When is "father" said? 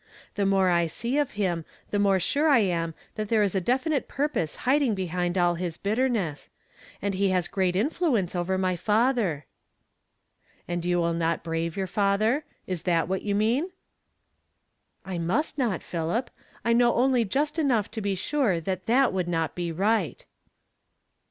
8.75-9.45, 11.85-12.45